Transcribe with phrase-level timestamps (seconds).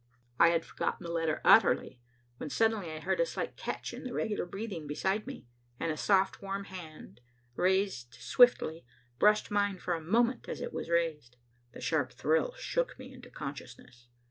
[0.39, 1.99] I had forgotten the letter utterly
[2.37, 5.45] when suddenly I heard a slight catch in the regular breathing beside me,
[5.79, 7.21] and a soft warm hand,
[7.55, 8.83] raised swiftly,
[9.19, 11.35] brushed mine for a moment as it was raised.
[11.73, 14.07] The sharp thrill shook me into consciousness.